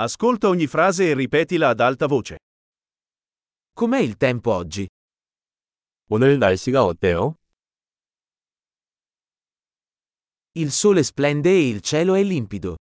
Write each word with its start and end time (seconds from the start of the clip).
Ascolta 0.00 0.46
ogni 0.46 0.68
frase 0.68 1.10
e 1.10 1.14
ripetila 1.14 1.70
ad 1.70 1.80
alta 1.80 2.06
voce. 2.06 2.38
Com'è 3.74 3.98
il 3.98 4.16
tempo 4.16 4.52
oggi? 4.52 4.86
오늘 6.08 6.38
날씨가 6.38 6.84
어때요? 6.84 7.34
Il 10.54 10.70
sole 10.70 11.02
splende 11.02 11.50
e 11.50 11.66
il 11.68 11.80
cielo 11.80 12.14
è 12.14 12.22
limpido. 12.22 12.76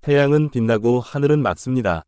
태양은 0.00 0.50
빛나고 0.50 1.00
하늘은 1.00 1.42
맑습니다. 1.42 2.02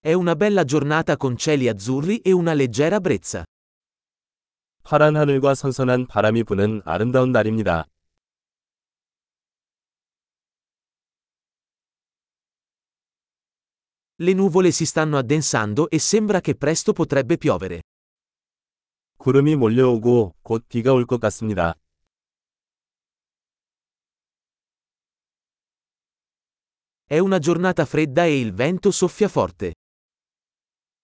È 0.00 0.14
una 0.14 0.34
bella 0.36 0.64
giornata 0.64 1.18
con 1.18 1.36
cieli 1.36 1.68
azzurri 1.68 2.20
e 2.20 2.32
una 2.32 2.54
leggera 2.54 2.98
brezza. 2.98 3.44
파란 4.84 5.16
하늘과 5.16 5.54
선선한 5.54 6.06
바람이 6.06 6.44
부는 6.44 6.80
아름다운 6.86 7.30
날입니다. 7.30 7.84
Le 14.23 14.33
nuvole 14.33 14.71
si 14.71 14.85
stanno 14.85 15.17
addensando 15.17 15.89
e 15.89 15.97
sembra 15.99 16.41
che 16.41 16.55
presto 16.55 16.93
potrebbe 16.93 17.37
piovere. 17.37 17.81
구름이 19.17 19.55
몰려오고 19.55 20.35
곧 20.41 20.65
비가 20.67 20.93
올 20.93 21.05
것 21.05 21.19
같습니다. 21.19 21.75
È 27.05 27.17
una 27.17 27.39
giornata 27.39 27.85
fredda 27.85 28.25
e 28.25 28.39
il 28.39 28.53
vento 28.53 28.91
soffia 28.91 29.27
forte. 29.27 29.73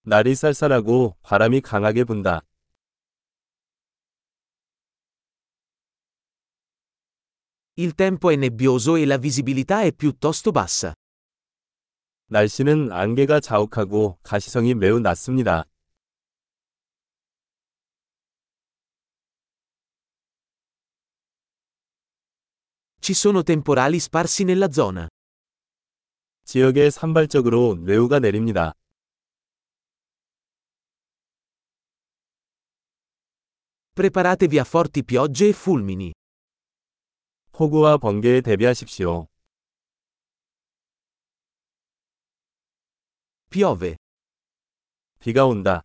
날이 0.03 0.35
쌀쌀하고 0.35 1.17
바람이 1.21 1.61
강하게 1.61 2.03
분다. 2.03 2.41
Il 7.77 7.95
tempo 7.95 8.29
è 8.29 8.35
nebbioso 8.35 8.95
e 8.95 9.05
la 9.05 9.17
visibilità 9.17 9.81
è 9.81 9.93
piuttosto 9.93 10.51
bassa. 10.51 10.93
날씨는 12.32 12.92
안개가 12.92 13.40
자욱하고 13.40 14.16
가시성이 14.22 14.74
매우 14.74 15.00
낮습니다. 15.00 15.64
Ci 23.00 23.14
sono 23.14 23.42
temporali 23.42 23.96
sparsi 23.96 24.44
nella 24.44 24.68
zona. 24.68 25.08
지역에 26.44 26.90
산발적으로 26.90 27.76
뇌우가 27.84 28.20
내립니다. 28.20 28.74
Preparatevi 33.96 34.58
a 34.58 34.64
forti 34.64 35.02
piogge 35.02 35.48
e 35.48 35.52
fulmini. 35.52 36.12
폭우와 37.50 37.98
번개에 37.98 38.40
대비하십시오. 38.42 39.29
Piove. 43.49 43.95
비가 45.19 45.45
온다. 45.45 45.81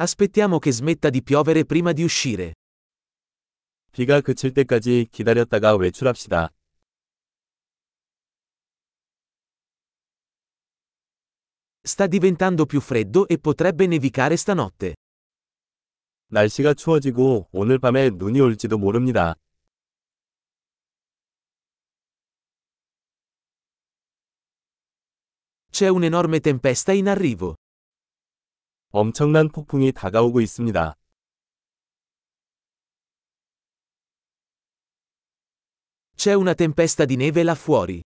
Aspettiamo 0.00 0.58
che 0.58 0.72
smetta 0.72 1.10
di 1.10 1.22
piovere 1.22 1.64
prima 1.64 1.92
di 1.92 2.02
uscire. 2.02 2.54
비가 3.92 4.20
그칠 4.20 4.54
때까지 4.54 5.08
기다렸다가 5.12 5.76
외출합시다. 5.76 6.50
Sta 11.84 12.06
diventando 12.06 12.64
più 12.64 12.80
freddo 12.80 13.26
e 13.28 13.38
potrebbe 13.38 13.84
nevicare 13.86 14.34
stanotte. 14.34 14.94
날씨가 16.28 16.74
추워지고 16.74 17.48
오늘 17.52 17.78
밤에 17.78 18.10
눈이 18.10 18.40
올지도 18.40 18.78
모릅니다. 18.78 19.34
C'è 25.76 25.88
un'enorme 25.88 26.40
tempesta 26.40 26.92
in 26.92 27.08
arrivo. 27.08 27.54
엄청난 28.90 29.48
폭풍이 29.48 29.92
다가오고 29.92 30.40
있습니다. 30.40 30.94
C'è 36.14 36.34
una 36.34 36.54
tempesta 36.54 37.04
di 37.04 37.16
neve 37.16 37.42
là 37.42 37.54
fuori. 37.54 38.02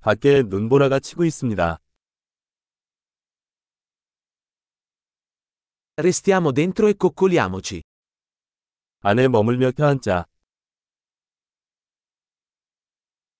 밖에 0.00 0.42
눈보라가 0.42 0.98
치고 0.98 1.24
있습니다. 1.24 1.78
Restiamo 5.96 6.50
dentro 6.52 6.88
e 6.88 6.94
coccoliamoci. 6.96 7.82
안에 9.00 9.28
머물며 9.28 9.72
껴앉자. 9.72 10.26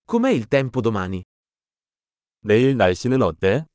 Com'è 0.04 0.30
il 0.30 0.46
tempo 0.46 0.80
domani? 0.80 1.22
내일 2.46 2.76
날씨는 2.76 3.22
어때? 3.22 3.66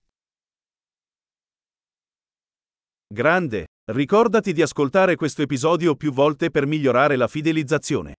Grande. 3.09 3.65
Ricordati 3.89 4.51
di 4.51 4.61
ascoltare 4.61 5.15
questo 5.15 5.41
episodio 5.41 5.95
più 5.95 6.11
volte 6.11 6.51
per 6.51 6.65
migliorare 6.65 7.15
la 7.15 7.27
fidelizzazione. 7.27 8.15